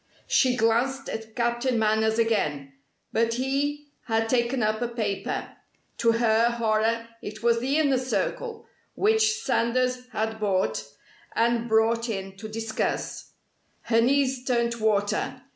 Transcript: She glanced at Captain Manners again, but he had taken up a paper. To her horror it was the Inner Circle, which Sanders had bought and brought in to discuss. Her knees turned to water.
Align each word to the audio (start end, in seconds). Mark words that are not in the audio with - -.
She 0.25 0.55
glanced 0.57 1.09
at 1.09 1.35
Captain 1.35 1.77
Manners 1.77 2.17
again, 2.17 2.73
but 3.13 3.35
he 3.35 3.89
had 4.05 4.27
taken 4.29 4.63
up 4.63 4.81
a 4.81 4.87
paper. 4.87 5.49
To 5.99 6.13
her 6.13 6.49
horror 6.49 7.07
it 7.21 7.43
was 7.43 7.59
the 7.59 7.77
Inner 7.77 7.99
Circle, 7.99 8.65
which 8.95 9.35
Sanders 9.37 10.07
had 10.07 10.39
bought 10.39 10.83
and 11.35 11.69
brought 11.69 12.09
in 12.09 12.35
to 12.37 12.47
discuss. 12.47 13.33
Her 13.81 14.01
knees 14.01 14.43
turned 14.43 14.71
to 14.71 14.83
water. 14.83 15.43